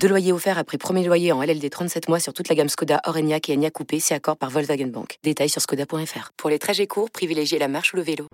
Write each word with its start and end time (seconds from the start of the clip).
Deux 0.00 0.08
loyers 0.08 0.32
offerts 0.32 0.58
après 0.58 0.78
premier 0.78 1.04
loyer 1.04 1.32
en 1.32 1.42
LLD 1.42 1.68
37 1.70 2.08
mois 2.08 2.20
sur 2.20 2.32
toute 2.32 2.48
la 2.48 2.54
gamme 2.54 2.68
Skoda, 2.68 3.00
Orenia 3.04 3.38
et 3.48 3.52
Enya 3.52 3.70
Coupé, 3.70 3.98
si 3.98 4.14
accord 4.14 4.36
par 4.36 4.50
Volkswagen 4.50 4.86
Bank. 4.86 5.18
Détails 5.24 5.48
sur 5.48 5.60
skoda.fr. 5.60 6.30
Pour 6.36 6.50
les 6.50 6.58
trajets 6.58 6.86
courts, 6.86 7.10
privilégiez 7.10 7.58
la 7.58 7.66
marche 7.66 7.92
ou 7.92 7.96
le 7.96 8.02
vélo. 8.02 8.26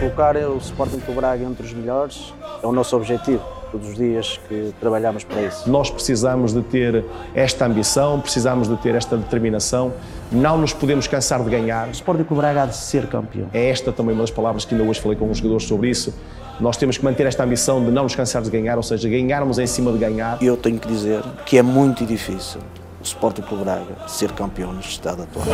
Colocar 0.00 0.36
o 0.36 0.60
Sporting 0.60 1.00
Braga 1.14 1.46
entre 1.46 1.64
os 1.64 1.72
melhores 1.72 2.32
é 2.62 2.66
o 2.66 2.72
nosso 2.72 2.96
objetivo. 2.96 3.42
Todos 3.76 3.90
os 3.90 3.96
dias 3.96 4.40
que 4.48 4.72
trabalhamos 4.80 5.22
para 5.22 5.42
isso. 5.42 5.68
Nós 5.68 5.90
precisamos 5.90 6.54
de 6.54 6.62
ter 6.62 7.04
esta 7.34 7.66
ambição, 7.66 8.18
precisamos 8.18 8.68
de 8.68 8.76
ter 8.78 8.94
esta 8.94 9.18
determinação. 9.18 9.92
Não 10.32 10.56
nos 10.56 10.72
podemos 10.72 11.06
cansar 11.06 11.44
de 11.44 11.50
ganhar. 11.50 11.88
O 11.88 11.90
Sporting 11.90 12.24
Clube 12.24 12.40
Braga 12.40 12.62
há 12.62 12.66
de 12.66 12.74
ser 12.74 13.06
campeão. 13.06 13.48
É 13.52 13.68
esta 13.68 13.92
também 13.92 14.14
uma 14.14 14.22
das 14.22 14.30
palavras 14.30 14.64
que 14.64 14.74
ainda 14.74 14.88
hoje 14.88 14.98
falei 14.98 15.18
com 15.18 15.30
os 15.30 15.36
jogadores 15.36 15.66
sobre 15.66 15.90
isso. 15.90 16.14
Nós 16.58 16.78
temos 16.78 16.96
que 16.96 17.04
manter 17.04 17.26
esta 17.26 17.44
ambição 17.44 17.84
de 17.84 17.90
não 17.90 18.04
nos 18.04 18.16
cansar 18.16 18.40
de 18.40 18.48
ganhar, 18.48 18.78
ou 18.78 18.82
seja, 18.82 19.10
ganharmos 19.10 19.58
em 19.58 19.66
cima 19.66 19.92
de 19.92 19.98
ganhar. 19.98 20.42
E 20.42 20.46
eu 20.46 20.56
tenho 20.56 20.78
que 20.78 20.88
dizer 20.88 21.22
que 21.44 21.58
é 21.58 21.62
muito 21.62 22.06
difícil 22.06 22.62
o 22.98 23.04
Sporting 23.04 23.42
Clube 23.42 23.62
Braga 23.62 24.08
ser 24.08 24.32
campeão 24.32 24.72
neste 24.72 24.92
estado 24.92 25.22
atual. 25.22 25.44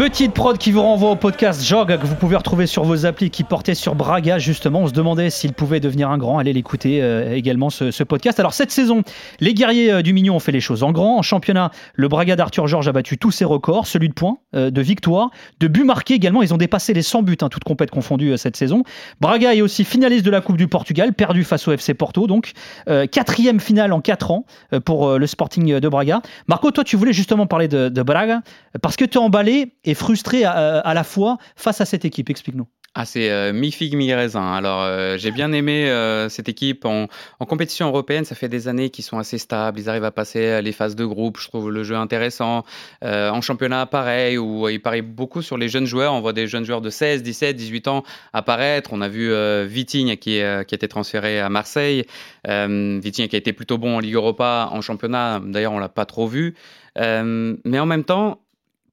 Petite 0.00 0.32
prod 0.32 0.56
qui 0.56 0.72
vous 0.72 0.80
renvoie 0.80 1.10
au 1.10 1.16
podcast 1.16 1.62
Jog 1.62 1.94
que 1.98 2.06
vous 2.06 2.14
pouvez 2.14 2.34
retrouver 2.34 2.66
sur 2.66 2.84
vos 2.84 3.04
applis 3.04 3.28
qui 3.28 3.44
portaient 3.44 3.74
sur 3.74 3.94
Braga 3.94 4.38
justement. 4.38 4.80
On 4.80 4.86
se 4.86 4.94
demandait 4.94 5.28
s'il 5.28 5.52
pouvait 5.52 5.78
devenir 5.78 6.08
un 6.08 6.16
grand. 6.16 6.38
Allez 6.38 6.54
l'écouter 6.54 7.02
euh, 7.02 7.34
également 7.34 7.68
ce, 7.68 8.02
podcast. 8.02 8.40
Alors 8.40 8.54
cette 8.54 8.70
saison, 8.70 9.02
les 9.40 9.52
guerriers 9.52 9.92
euh, 9.92 10.00
du 10.00 10.14
Mignon 10.14 10.36
ont 10.36 10.40
fait 10.40 10.52
les 10.52 10.60
choses 10.62 10.84
en 10.84 10.92
grand. 10.92 11.18
En 11.18 11.22
championnat, 11.22 11.70
le 11.92 12.08
Braga 12.08 12.34
d'Arthur 12.34 12.66
Georges 12.66 12.88
a 12.88 12.92
battu 12.92 13.18
tous 13.18 13.30
ses 13.30 13.44
records, 13.44 13.86
celui 13.86 14.08
de 14.08 14.14
points, 14.14 14.38
euh, 14.54 14.70
de 14.70 14.80
victoires, 14.80 15.28
de 15.60 15.68
buts 15.68 15.84
marqués 15.84 16.14
également. 16.14 16.40
Ils 16.40 16.54
ont 16.54 16.56
dépassé 16.56 16.94
les 16.94 17.02
100 17.02 17.22
buts, 17.22 17.36
hein, 17.42 17.50
toutes 17.50 17.64
compètes 17.64 17.90
confondues 17.90 18.38
cette 18.38 18.56
saison. 18.56 18.84
Braga 19.20 19.54
est 19.54 19.60
aussi 19.60 19.84
finaliste 19.84 20.24
de 20.24 20.30
la 20.30 20.40
Coupe 20.40 20.56
du 20.56 20.66
Portugal, 20.66 21.12
perdu 21.12 21.44
face 21.44 21.68
au 21.68 21.72
FC 21.72 21.92
Porto. 21.92 22.26
Donc 22.26 22.52
quatrième 22.86 23.60
finale 23.60 23.92
en 23.92 24.00
4 24.00 24.30
ans 24.30 24.46
pour 24.86 25.18
le 25.18 25.26
Sporting 25.26 25.78
de 25.78 25.88
Braga. 25.90 26.22
Marco, 26.48 26.70
toi 26.70 26.84
tu 26.84 26.96
voulais 26.96 27.12
justement 27.12 27.46
parler 27.46 27.68
de, 27.68 27.90
de 27.90 28.02
Braga 28.02 28.40
parce 28.80 28.96
que 28.96 29.04
tu 29.04 29.18
es 29.18 29.20
emballé 29.20 29.74
frustré 29.94 30.44
à, 30.44 30.94
la 30.94 31.04
fois 31.04 31.38
face 31.56 31.80
à 31.80 31.84
cette 31.84 32.04
équipe 32.04 32.30
Explique-nous. 32.30 32.66
Ah, 32.96 33.04
c'est 33.04 33.30
euh, 33.30 33.52
mi-figue, 33.52 33.94
mi-raisin. 33.94 34.52
Alors, 34.52 34.82
euh, 34.82 35.16
j'ai 35.16 35.30
bien 35.30 35.52
aimé 35.52 35.88
euh, 35.88 36.28
cette 36.28 36.48
équipe 36.48 36.84
en, 36.84 37.06
compétition 37.38 37.86
européenne. 37.86 38.24
Ça 38.24 38.34
fait 38.34 38.48
des 38.48 38.66
années 38.66 38.90
qu'ils 38.90 39.04
sont 39.04 39.16
assez 39.16 39.38
stables. 39.38 39.78
Ils 39.78 39.88
arrivent 39.88 40.04
à 40.04 40.10
passer 40.10 40.60
les 40.60 40.72
phases 40.72 40.96
de 40.96 41.04
groupe. 41.04 41.38
Je 41.38 41.46
trouve 41.46 41.70
le 41.70 41.84
jeu 41.84 41.94
intéressant. 41.94 42.64
en 43.02 43.40
championnat, 43.40 43.86
pareil, 43.86 44.38
où 44.38 44.68
ils 44.68 44.82
parient 44.82 45.02
beaucoup 45.02 45.40
sur 45.40 45.56
les 45.56 45.68
jeunes 45.68 45.86
joueurs. 45.86 46.12
On 46.14 46.20
voit 46.20 46.32
des 46.32 46.48
jeunes 46.48 46.64
joueurs 46.64 46.80
de 46.80 46.90
16, 46.90 47.22
17, 47.22 47.54
18 47.54 47.86
ans 47.86 48.02
apparaître. 48.32 48.90
On 48.92 49.00
a 49.02 49.08
vu 49.08 49.32
Viting 49.66 50.16
qui, 50.16 50.40
a 50.40 50.62
été 50.62 50.88
transféré 50.88 51.38
à 51.38 51.48
Marseille. 51.48 52.04
Viting 52.44 53.28
qui 53.28 53.36
a 53.36 53.38
été 53.38 53.52
plutôt 53.52 53.78
bon 53.78 53.98
en 53.98 54.00
Ligue 54.00 54.14
Europa, 54.14 54.68
en 54.72 54.80
championnat. 54.80 55.40
D'ailleurs, 55.44 55.72
on 55.72 55.78
l'a 55.78 55.88
pas 55.88 56.06
trop 56.06 56.26
vu. 56.26 56.56
mais 56.96 57.78
en 57.78 57.86
même 57.86 58.04
temps, 58.04 58.40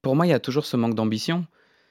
pour 0.01 0.15
moi, 0.15 0.25
il 0.25 0.29
y 0.29 0.33
a 0.33 0.39
toujours 0.39 0.65
ce 0.65 0.77
manque 0.77 0.95
d'ambition. 0.95 1.45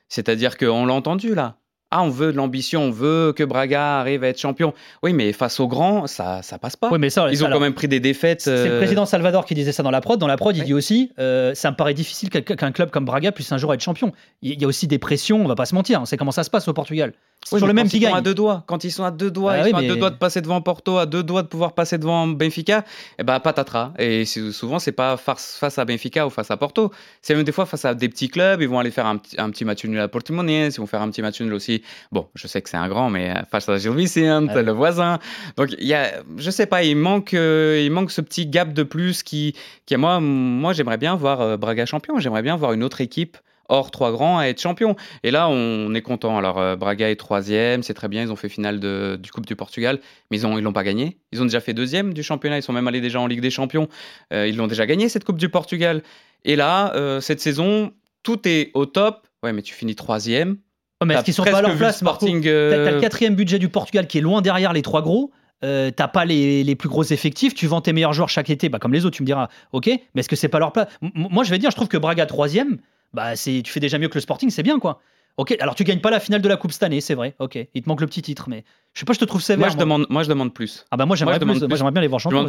C'est-à-dire 0.09 0.57
qu'on 0.57 0.87
l'a 0.87 0.95
entendu 0.95 1.35
là. 1.35 1.57
Ah, 1.93 2.03
on 2.03 2.09
veut 2.09 2.33
de 2.33 2.37
l'ambition, 2.37 2.83
on 2.83 2.91
veut 2.91 3.33
que 3.33 3.45
Braga 3.45 4.01
arrive 4.01 4.25
à 4.25 4.29
être 4.29 4.41
champion. 4.41 4.75
Oui, 5.05 5.13
mais 5.13 5.33
face 5.33 5.61
aux 5.61 5.69
grands, 5.69 6.09
ça 6.09 6.43
ça 6.43 6.59
passe 6.59 6.75
pas. 6.75 6.91
Oui, 6.91 6.99
mais 6.99 7.11
ça, 7.11 7.31
Ils 7.31 7.45
ont 7.45 7.51
quand 7.51 7.61
même 7.61 7.75
pris 7.75 7.87
des 7.87 8.01
défaites. 8.01 8.41
C'est 8.41 8.67
le 8.67 8.73
euh, 8.73 8.79
président 8.79 9.07
Salvador 9.07 9.47
qui 9.47 9.55
disait 9.55 9.71
ça 9.71 9.85
dans 9.85 9.93
la 9.93 10.01
prod. 10.01 10.19
Dans 10.19 10.27
la 10.27 10.37
prod, 10.37 10.57
il 10.57 10.65
dit 10.65 10.75
aussi 10.75 11.13
euh, 11.21 11.55
ça 11.55 11.71
me 11.71 11.77
paraît 11.77 11.95
difficile 11.95 12.29
qu'un 12.29 12.73
club 12.73 12.91
comme 12.91 13.05
Braga 13.05 13.31
puisse 13.31 13.53
un 13.53 13.59
jour 13.59 13.73
être 13.73 13.81
champion. 13.81 14.13
Il 14.43 14.61
y 14.61 14.65
a 14.65 14.67
aussi 14.67 14.89
des 14.89 14.99
pressions, 14.99 15.41
on 15.45 15.47
va 15.47 15.55
pas 15.55 15.67
se 15.67 15.77
mentir. 15.77 16.03
On 16.03 16.07
sait 16.07 16.17
comment 16.17 16.33
ça 16.33 16.43
se 16.43 16.51
passe 16.51 16.67
au 16.67 16.73
Portugal. 16.73 17.13
Sur 17.47 17.67
le 17.67 17.73
même 17.73 17.89
qui 17.89 18.01
gagne. 18.01 18.15
À 18.15 18.21
deux 18.21 18.35
doigts. 18.35 18.65
Quand 18.67 18.85
ils 18.85 18.91
sont 18.91 19.05
à 19.05 19.11
deux 19.11 19.31
doigts, 19.31 19.53
ah 19.53 19.69
ils 19.69 19.71
sont 19.71 19.77
à 19.77 19.83
deux 19.83 19.97
doigts 19.97 20.11
de 20.11 20.17
passer 20.17 20.41
devant 20.41 20.61
Porto, 20.61 20.99
à 20.99 21.07
deux 21.07 21.23
doigts 21.23 21.43
de 21.43 21.49
pouvoir 21.49 21.73
passer 21.75 21.99
devant 21.99 22.27
Benfica, 22.27 22.79
et 22.79 22.83
eh 23.21 23.25
ben 23.25 23.39
patatras. 23.41 23.93
Et 23.99 24.25
souvent, 24.25 24.79
c'est 24.79 24.93
pas 24.93 25.17
face 25.17 25.79
à 25.79 25.85
Benfica 25.85 26.27
ou 26.27 26.31
face 26.31 26.51
à 26.51 26.57
Porto. 26.57 26.93
C'est 27.23 27.35
même 27.35 27.45
des 27.45 27.53
fois 27.53 27.67
face 27.67 27.85
à 27.85 27.95
des 27.95 28.09
petits 28.09 28.29
clubs. 28.29 28.61
Ils 28.61 28.69
vont 28.69 28.79
aller 28.79 28.91
faire 28.91 29.07
un, 29.07 29.21
un 29.39 29.51
petit 29.51 29.65
match 29.65 29.85
nul 29.85 30.01
à 30.01 30.09
Portimonense, 30.09 30.77
ils 30.77 30.81
vont 30.81 30.87
faire 30.87 31.03
un 31.03 31.11
petit 31.11 31.23
match 31.23 31.41
nul 31.41 31.53
aussi. 31.53 31.83
Bon, 32.13 32.27
je 32.35 32.47
sais 32.47 32.63
que 32.63 32.69
c'est 32.69 32.77
un 32.77 32.89
grand, 32.89 33.11
mais 33.11 33.35
face 33.51 33.69
à 33.69 33.79
Gil 33.79 33.93
Vicente, 33.93 34.51
le 34.55 34.73
voisin. 34.73 35.19
Donc, 35.57 35.75
il 35.79 35.87
y 35.87 35.95
a, 35.95 36.23
je 36.37 36.51
sais 36.51 36.67
pas, 36.67 36.83
il 36.83 36.97
manque, 36.97 37.35
euh, 37.35 37.83
il 37.85 37.91
manque 37.91 38.11
ce 38.11 38.21
petit 38.21 38.47
gap 38.47 38.73
de 38.73 38.83
plus 38.83 39.23
qui, 39.23 39.55
qui 39.87 39.97
moi, 39.97 40.21
moi 40.21 40.73
j'aimerais 40.73 40.99
bien 40.99 41.15
voir 41.17 41.41
euh, 41.41 41.57
Braga 41.57 41.87
champion. 41.87 42.19
J'aimerais 42.19 42.43
bien 42.43 42.57
voir 42.57 42.73
une 42.73 42.83
autre 42.83 43.01
équipe 43.01 43.37
hors 43.69 43.91
trois 43.91 44.13
grands 44.13 44.39
à 44.39 44.47
être 44.47 44.61
champion. 44.61 44.97
Et 45.23 45.31
là, 45.31 45.49
on 45.49 45.95
est 45.95 46.03
content. 46.03 46.39
Alors, 46.39 46.59
euh, 46.59 46.77
Braga 46.77 47.11
est 47.11 47.17
troisième, 47.17 47.83
c'est 47.83 47.95
très 47.95 48.09
bien. 48.09 48.23
Ils 48.23 48.33
ont 48.33 48.37
fait 48.37 48.49
finale 48.49 48.81
de, 48.81 49.19
du 49.21 49.31
Coupe 49.31 49.47
du 49.47 49.57
Portugal, 49.57 50.01
mais 50.31 50.39
ils 50.41 50.49
ne 50.49 50.59
ils 50.59 50.63
l'ont 50.63 50.73
pas 50.73 50.85
gagné. 50.85 51.19
Ils 51.33 51.43
ont 51.43 51.45
déjà 51.45 51.61
fait 51.61 51.75
deuxième 51.75 52.15
du 52.15 52.23
championnat. 52.23 52.59
Ils 52.59 52.63
sont 52.63 52.73
même 52.73 52.89
allés 52.89 53.01
déjà 53.01 53.21
en 53.21 53.27
Ligue 53.27 53.41
des 53.41 53.51
Champions. 53.51 53.89
Euh, 54.33 54.47
ils 54.47 54.57
l'ont 54.57 54.67
déjà 54.67 54.87
gagné, 54.87 55.09
cette 55.09 55.25
Coupe 55.25 55.39
du 55.39 55.49
Portugal. 55.49 56.03
Et 56.45 56.57
là, 56.57 56.95
euh, 56.95 57.21
cette 57.21 57.41
saison, 57.41 57.93
tout 58.23 58.47
est 58.47 58.71
au 58.75 58.87
top. 58.87 59.27
Ouais, 59.43 59.53
mais 59.53 59.63
tu 59.63 59.75
finis 59.75 59.95
troisième. 59.95 60.57
mais 61.05 61.15
est-ce 61.15 61.25
qu'ils 61.25 61.35
sont 61.35 61.45
pas 61.45 61.59
à 61.59 61.63
leur 61.63 61.77
place, 61.77 61.99
Sporting 61.99 62.43
T'as 62.43 62.91
le 62.91 63.01
quatrième 63.01 63.35
budget 63.35 63.59
du 63.59 63.69
Portugal 63.69 64.07
qui 64.07 64.19
est 64.19 64.23
loin 64.23 64.43
derrière 64.43 64.73
les 64.73 64.83
trois 64.83 65.03
gros. 65.03 65.33
Euh, 65.65 65.91
t'as 65.91 66.09
pas 66.09 66.27
les, 66.27 66.63
les, 66.65 66.77
plus 66.77 66.91
gros 66.91 67.03
effectifs, 67.03 67.55
tu 67.55 67.67
vends 67.67 67.81
tes 67.81 67.95
meilleurs 67.95 68.13
joueurs 68.13 68.29
chaque 68.29 68.51
été, 68.51 68.69
bah, 68.69 68.79
comme 68.79 68.93
les 68.93 69.07
autres, 69.07 69.17
tu 69.17 69.23
me 69.23 69.27
diras, 69.27 69.49
ok, 69.73 69.87
mais 69.87 70.21
est-ce 70.21 70.29
que 70.29 70.37
c'est 70.37 70.49
pas 70.49 70.59
leur 70.59 70.71
place? 70.71 70.89
Moi, 71.01 71.45
je 71.45 71.51
vais 71.51 71.59
dire, 71.59 71.71
je 71.71 71.77
trouve 71.77 71.89
que 71.89 71.97
Braga 71.97 72.27
troisième, 72.27 72.77
bah 73.17 73.35
c'est 73.35 73.63
tu 73.65 73.73
fais 73.73 73.81
déjà 73.81 73.99
mieux 73.99 74.09
que 74.09 74.15
le 74.15 74.21
Sporting, 74.21 74.51
c'est 74.51 74.63
bien 74.63 74.79
quoi. 74.79 75.01
Ok, 75.39 75.57
alors 75.61 75.75
tu 75.75 75.85
gagnes 75.85 76.01
pas 76.01 76.11
la 76.11 76.21
finale 76.21 76.41
de 76.43 76.49
la 76.49 76.57
Coupe 76.57 76.73
cette 76.73 76.83
année, 76.83 77.01
c'est 77.01 77.15
vrai. 77.15 77.35
Ok, 77.39 77.59
il 77.75 77.83
te 77.83 77.89
manque 77.89 78.01
le 78.03 78.07
petit 78.07 78.23
titre, 78.23 78.49
mais 78.49 78.65
je 78.95 79.01
sais 79.01 79.07
pas, 79.07 79.15
je 79.15 79.19
te 79.19 79.25
trouve 79.25 79.43
sévère. 79.43 79.67
Moi 79.67 79.69
je 79.71 79.77
demande, 79.77 80.07
moi 80.11 80.23
je 80.23 80.29
demande 80.29 80.55
plus. 80.55 80.85
Ah 80.91 80.97
bah 80.97 81.07
moi 81.07 81.17
j'aimerais 81.17 81.39
bien 81.39 82.01
les 82.01 82.09
voir 82.09 82.21
champions. 82.21 82.47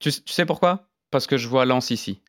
Tu, 0.00 0.10
tu, 0.10 0.32
sais 0.32 0.46
pourquoi? 0.46 0.88
Parce 1.10 1.26
que 1.26 1.36
je 1.36 1.46
vois 1.48 1.64
Lens 1.66 1.90
ici. 1.90 2.22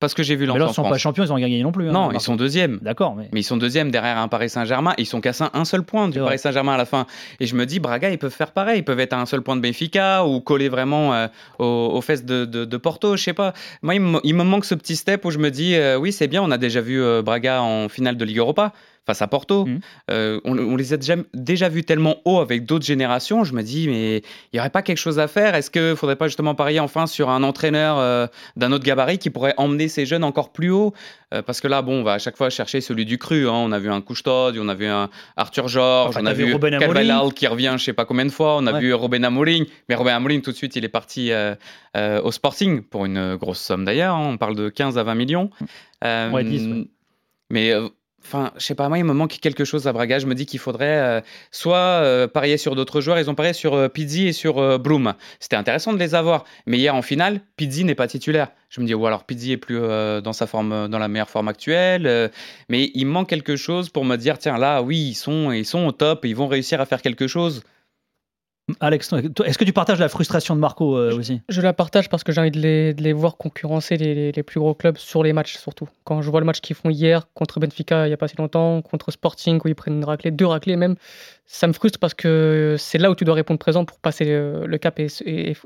Parce 0.00 0.14
que 0.14 0.22
j'ai 0.22 0.34
vu 0.34 0.46
Lens. 0.46 0.54
Mais 0.54 0.64
là, 0.64 0.66
ils 0.70 0.74
sont 0.74 0.82
pas 0.82 0.96
champions, 0.96 1.24
ils 1.24 1.32
ont 1.32 1.38
gagné 1.38 1.62
non 1.62 1.72
plus. 1.72 1.88
Hein, 1.88 1.92
non, 1.92 2.10
ils 2.10 2.20
sont 2.20 2.34
deuxièmes. 2.34 2.78
D'accord. 2.80 3.14
Mais... 3.14 3.28
mais... 3.32 3.40
ils 3.40 3.44
sont 3.44 3.58
deuxièmes 3.58 3.90
derrière 3.90 4.16
un 4.16 4.28
Paris 4.28 4.48
Saint-Germain. 4.48 4.94
Ils 4.96 5.06
sont 5.06 5.20
qu'à 5.20 5.32
un 5.52 5.64
seul 5.66 5.82
point 5.82 6.08
du 6.08 6.18
Paris 6.18 6.38
Saint-Germain 6.38 6.72
à 6.72 6.78
la 6.78 6.86
fin. 6.86 7.06
Et 7.38 7.46
je 7.46 7.54
me 7.54 7.66
dis, 7.66 7.80
Braga, 7.80 8.10
ils 8.10 8.18
peuvent 8.18 8.32
faire 8.32 8.52
pareil. 8.52 8.78
Ils 8.78 8.84
peuvent 8.84 8.98
être 8.98 9.12
à 9.12 9.20
un 9.20 9.26
seul 9.26 9.42
point 9.42 9.56
de 9.56 9.60
Benfica 9.60 10.24
ou 10.24 10.40
coller 10.40 10.70
vraiment 10.70 11.12
euh, 11.12 11.28
aux, 11.58 12.00
fesses 12.00 12.24
de, 12.24 12.46
de, 12.46 12.76
Porto. 12.78 13.16
Je 13.16 13.22
sais 13.22 13.34
pas. 13.34 13.52
Moi, 13.82 13.94
il 13.94 14.00
me, 14.34 14.42
manque 14.42 14.64
ce 14.64 14.74
petit 14.74 14.96
step 14.96 15.26
où 15.26 15.30
je 15.30 15.38
me 15.38 15.50
dis, 15.50 15.74
euh, 15.74 15.98
oui, 15.98 16.12
c'est 16.12 16.28
bien. 16.28 16.42
On 16.42 16.50
a 16.50 16.58
déjà 16.58 16.80
vu 16.80 17.02
euh, 17.02 17.20
Braga 17.20 17.62
en 17.62 17.90
finale 17.90 18.16
de 18.16 18.24
Ligue 18.24 18.38
Europa 18.38 18.72
face 19.10 19.22
à 19.22 19.26
Porto. 19.26 19.66
Mmh. 19.66 19.80
Euh, 20.12 20.40
on, 20.44 20.76
les 20.76 20.92
a 20.92 20.96
déjà, 20.96 21.16
déjà 21.34 21.68
vus 21.68 21.82
tellement 21.82 22.18
haut 22.24 22.38
avec 22.38 22.64
d'autres 22.64 22.84
générations. 22.84 23.42
Je 23.42 23.54
me 23.54 23.62
dis, 23.62 23.88
mais 23.88 24.18
il 24.18 24.54
n'y 24.54 24.60
aurait 24.60 24.70
pas 24.70 24.82
quelque 24.82 24.98
chose 24.98 25.18
à 25.18 25.26
faire? 25.26 25.56
Est-ce 25.56 25.68
qu'il 25.68 25.82
ne 25.82 25.94
faudrait 25.96 26.14
pas 26.14 26.28
justement 26.28 26.54
parier 26.54 26.78
enfin 26.78 27.08
sur 27.08 27.28
un 27.28 27.42
entraîneur 27.42 27.98
euh, 27.98 28.28
d'un 28.54 28.70
autre 28.70 28.84
gabarit 28.84 29.18
qui 29.18 29.30
pourrait 29.30 29.54
emmener 29.56 29.88
ces 29.88 30.06
jeunes 30.06 30.22
encore 30.22 30.52
plus 30.52 30.70
haut? 30.70 30.94
Euh, 31.34 31.42
Parce 31.42 31.60
que 31.60 31.66
là, 31.66 31.82
bon, 31.82 32.00
on 32.00 32.02
va 32.04 32.12
à 32.14 32.18
chaque 32.18 32.36
fois 32.36 32.50
chercher 32.50 32.80
celui 32.80 33.04
du 33.04 33.18
cru. 33.18 33.48
Hein. 33.48 33.54
On 33.54 33.72
a 33.72 33.80
vu 33.80 33.90
un 33.90 34.00
Couchetod, 34.00 34.56
on 34.56 34.68
a 34.68 34.74
vu 34.74 34.86
un 34.86 35.10
Arthur 35.36 35.66
Georges, 35.66 36.16
on 36.16 36.26
a 36.26 36.32
vu 36.32 36.56
Carvalhal 36.78 37.34
qui 37.34 37.48
revient 37.48 37.74
je 37.76 37.84
sais 37.84 37.92
pas 37.92 38.04
combien 38.04 38.26
de 38.26 38.30
fois, 38.30 38.58
on 38.58 38.66
a 38.68 38.78
vu 38.78 38.94
Robin 38.94 39.24
Amorim. 39.24 39.64
Mais 39.88 39.96
Robin 39.96 40.14
Amorim, 40.14 40.40
tout 40.40 40.52
de 40.52 40.56
suite, 40.56 40.76
il 40.76 40.84
est 40.84 40.88
parti 40.88 41.32
au 41.96 42.30
Sporting 42.30 42.82
pour 42.82 43.06
une 43.06 43.34
grosse 43.34 43.60
somme 43.60 43.84
d'ailleurs. 43.84 44.14
Hein. 44.14 44.30
On 44.34 44.36
parle 44.36 44.54
de 44.54 44.68
15 44.68 44.98
à 44.98 45.02
20 45.02 45.14
millions. 45.16 45.50
ouais, 46.04 46.44
10, 46.44 46.86
Mais 47.50 47.74
Enfin, 48.22 48.52
je 48.58 48.64
sais 48.64 48.74
pas, 48.74 48.88
moi, 48.88 48.98
il 48.98 49.04
me 49.04 49.12
manque 49.12 49.38
quelque 49.40 49.64
chose 49.64 49.86
à 49.86 49.92
Braga. 49.92 50.18
Je 50.18 50.26
me 50.26 50.34
dis 50.34 50.46
qu'il 50.46 50.60
faudrait 50.60 50.98
euh, 50.98 51.20
soit 51.50 51.76
euh, 51.76 52.28
parier 52.28 52.58
sur 52.58 52.76
d'autres 52.76 53.00
joueurs. 53.00 53.18
Ils 53.18 53.30
ont 53.30 53.34
parié 53.34 53.52
sur 53.52 53.74
euh, 53.74 53.88
Pizzi 53.88 54.28
et 54.28 54.32
sur 54.32 54.78
Broom. 54.78 55.14
C'était 55.40 55.56
intéressant 55.56 55.92
de 55.92 55.98
les 55.98 56.14
avoir. 56.14 56.44
Mais 56.66 56.78
hier, 56.78 56.94
en 56.94 57.02
finale, 57.02 57.40
Pizzi 57.56 57.84
n'est 57.84 57.94
pas 57.94 58.06
titulaire. 58.06 58.48
Je 58.68 58.80
me 58.80 58.86
dis, 58.86 58.94
ou 58.94 59.06
alors 59.06 59.24
Pizzi 59.24 59.52
est 59.52 59.56
plus 59.56 59.80
dans 59.80 60.32
sa 60.32 60.46
forme, 60.46 60.86
dans 60.88 60.98
la 60.98 61.08
meilleure 61.08 61.30
forme 61.30 61.48
actuelle. 61.48 62.30
mais 62.68 62.90
il 62.94 63.06
manque 63.06 63.28
quelque 63.28 63.56
chose 63.56 63.88
pour 63.88 64.04
me 64.04 64.16
dire, 64.16 64.38
tiens, 64.38 64.58
là, 64.58 64.82
oui, 64.82 64.98
ils 64.98 65.14
sont, 65.14 65.50
ils 65.50 65.66
sont 65.66 65.86
au 65.86 65.92
top. 65.92 66.24
Ils 66.24 66.36
vont 66.36 66.46
réussir 66.46 66.80
à 66.80 66.86
faire 66.86 67.02
quelque 67.02 67.26
chose. 67.26 67.62
Alex, 68.80 69.12
est-ce 69.44 69.58
que 69.58 69.64
tu 69.64 69.72
partages 69.72 69.98
la 69.98 70.08
frustration 70.08 70.54
de 70.54 70.60
Marco 70.60 70.96
euh, 70.96 71.16
aussi? 71.16 71.40
je, 71.48 71.60
la 71.60 71.72
partage 71.72 72.08
parce 72.08 72.24
que 72.24 72.32
j'ai 72.32 72.40
envie 72.40 72.50
de 72.50 72.58
les, 72.58 72.94
de 72.94 73.02
les, 73.02 73.12
voir 73.12 73.36
concurrencer 73.36 73.96
les, 73.96 74.32
les, 74.32 74.42
plus 74.42 74.60
gros 74.60 74.74
clubs 74.74 74.96
sur 74.96 75.22
les 75.22 75.32
matchs 75.32 75.56
surtout. 75.56 75.88
Quand 76.04 76.22
je 76.22 76.30
vois 76.30 76.40
le 76.40 76.46
match 76.46 76.60
qu'ils 76.60 76.76
font 76.76 76.90
hier 76.90 77.26
contre 77.34 77.60
Benfica 77.60 78.06
il 78.06 78.08
n'y 78.08 78.14
a 78.14 78.16
pas 78.16 78.28
si 78.28 78.36
longtemps, 78.36 78.82
contre 78.82 79.10
Sporting 79.10 79.60
où 79.64 79.68
ils 79.68 79.74
prennent 79.74 79.96
une 79.96 80.04
raclée, 80.04 80.30
deux 80.30 80.46
raclées 80.46 80.76
même, 80.76 80.96
ça 81.52 81.66
me 81.66 81.72
frustre 81.72 81.98
parce 81.98 82.14
que 82.14 82.76
c'est 82.78 82.98
là 82.98 83.10
où 83.10 83.16
tu 83.16 83.24
dois 83.24 83.34
répondre 83.34 83.58
présent 83.58 83.84
pour 83.84 83.98
passer 83.98 84.24
le, 84.24 84.78
cap 84.78 85.00
et, 85.00 85.08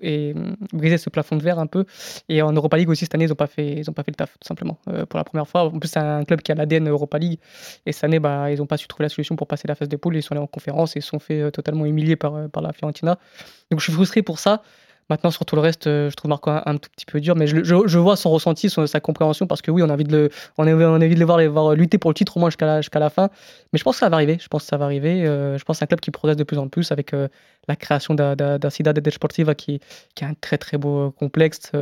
et, 0.01 0.35
briser 0.73 0.97
ce 0.97 1.11
plafond 1.11 1.37
de 1.37 1.43
verre 1.43 1.59
un 1.59 1.67
peu. 1.67 1.85
Et 2.31 2.41
en 2.41 2.53
Europa 2.53 2.79
League 2.79 2.89
aussi 2.89 3.05
cette 3.05 3.15
année 3.15 3.27
ils 3.27 3.29
n'ont 3.29 3.35
pas, 3.35 3.47
fait, 3.47 3.81
ils 3.81 3.91
ont 3.91 3.93
pas 3.93 4.03
fait 4.03 4.11
le 4.11 4.17
taf 4.17 4.33
tout 4.33 4.49
simplement 4.49 4.79
euh, 4.89 5.05
pour 5.05 5.19
la 5.19 5.25
première 5.25 5.47
fois. 5.47 5.65
En 5.65 5.79
plus 5.79 5.89
c'est 5.89 5.99
un 5.99 6.25
club 6.25 6.41
qui 6.41 6.53
a 6.53 6.55
l'ADN 6.55 6.89
Europa 6.89 7.19
League 7.19 7.39
et 7.85 7.93
cette 7.93 8.05
année 8.05 8.19
bah, 8.19 8.51
ils 8.51 8.59
n'ont 8.59 8.67
pas 8.67 8.79
su 8.79 8.89
trouver 8.89 9.05
la 9.05 9.09
solution 9.11 9.37
pour 9.37 9.47
passer 9.47 9.69
la 9.69 9.75
phase 9.75 9.91
de 9.91 9.97
poule. 9.97 10.17
Ils 10.17 10.23
sont 10.23 10.33
allés 10.33 10.43
en 10.43 10.47
conférence 10.47 10.97
et 10.97 11.03
se 11.03 11.09
sont 11.09 11.19
fait 11.19 11.41
euh, 11.41 11.51
totalement 11.51 11.85
humilier 11.85 12.17
par, 12.17 12.49
par 12.49 12.63
la 12.63 12.73
Fiorentina. 12.73 12.94
Donc 13.03 13.81
je 13.81 13.85
suis 13.85 13.93
frustré 13.93 14.23
pour 14.23 14.39
ça. 14.39 14.63
Maintenant, 15.11 15.31
sur 15.31 15.45
tout 15.45 15.55
le 15.55 15.61
reste, 15.61 15.87
euh, 15.87 16.09
je 16.09 16.17
trouve 16.17 16.31
Marco 16.31 16.51
un, 16.51 16.77
tout 16.79 16.89
petit 16.97 17.05
peu 17.05 17.21
dur, 17.21 17.37
mais 17.37 17.47
je, 17.47 17.63
je, 17.63 17.99
vois 17.99 18.17
son 18.17 18.31
ressenti, 18.31 18.71
sa 18.71 19.01
compréhension, 19.01 19.47
parce 19.47 19.61
que 19.61 19.71
oui, 19.71 19.83
on 19.83 19.91
a 19.91 19.93
envie 19.93 20.05
de, 20.05 20.17
le, 20.17 20.31
on 20.57 20.67
a, 20.67 20.73
on 20.73 20.95
a 20.95 20.97
envie 20.97 21.15
de 21.15 21.19
les 21.19 21.25
voir, 21.25 21.75
lutter 21.75 21.99
pour 21.99 22.11
le 22.11 22.15
titre 22.15 22.39
au 22.39 22.41
moins 22.41 22.49
jusqu'à 22.49 22.65
la, 22.67 22.81
la 22.95 23.11
fin. 23.11 23.29
Mais 23.73 23.79
je 23.79 23.85
pense 23.85 23.97
que 23.97 24.01
ça 24.01 24.09
va 24.09 24.17
arriver. 24.17 24.39
Je 24.41 24.49
pense 24.49 24.63
que 24.63 24.69
ça 24.69 24.79
va 24.79 24.87
arriver. 24.87 25.27
Euh, 25.27 25.59
je 25.59 25.65
pense 25.65 25.79
c'est 25.79 25.85
un 25.85 25.87
club 25.87 26.01
qui 26.01 26.11
progresse 26.11 26.37
de 26.37 26.45
plus 26.45 26.59
en 26.59 26.69
plus 26.69 26.91
avec 26.91 27.13
euh, 27.13 27.29
la 27.69 27.77
création 27.77 28.15
d'un 28.15 28.71
Cidade 28.71 28.99
de 28.99 29.11
Sportiva 29.11 29.55
qui, 29.55 29.81
qui 30.15 30.25
est 30.25 30.27
un 30.27 30.35
très 30.41 30.57
très 30.59 30.79
beau 30.79 31.11
complexe. 31.11 31.73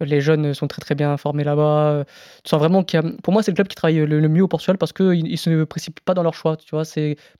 les 0.00 0.20
jeunes 0.20 0.54
sont 0.54 0.66
très 0.66 0.80
très 0.80 0.94
bien 0.94 1.16
formés 1.16 1.44
là-bas. 1.44 2.04
tu 2.44 2.50
sens 2.50 2.58
vraiment 2.58 2.84
pour 3.22 3.32
moi, 3.32 3.42
c'est 3.42 3.50
le 3.50 3.56
club 3.56 3.68
qui 3.68 3.76
travaille 3.76 4.06
le, 4.06 4.28
mieux 4.28 4.42
au 4.42 4.48
Portugal 4.48 4.78
parce 4.78 4.92
qu'ils 4.92 5.24
ne 5.24 5.36
se 5.36 5.64
précipitent 5.64 6.04
pas 6.04 6.14
dans 6.14 6.22
leur 6.22 6.34
choix. 6.34 6.56
Tu 6.56 6.74
vois, 6.74 6.84